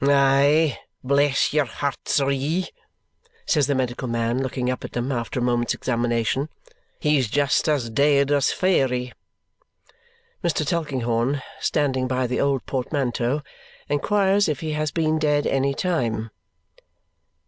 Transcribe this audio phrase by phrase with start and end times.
[0.03, 0.79] "Ey!
[1.03, 2.65] Bless the hearts o' ye,"
[3.45, 6.49] says the medical man, looking up at them after a moment's examination.
[6.99, 9.13] "He's just as dead as Phairy!"
[10.43, 10.65] Mr.
[10.65, 13.43] Tulkinghorn (standing by the old portmanteau)
[13.89, 16.31] inquires if he has been dead any time.